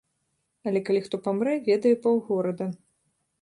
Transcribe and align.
Але 0.71 0.81
калі 0.87 1.01
хто 1.07 1.19
памрэ, 1.27 1.53
ведае 1.67 1.93
паўгорада. 2.07 2.71